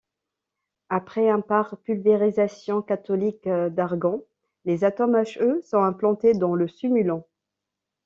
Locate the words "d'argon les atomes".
3.47-5.23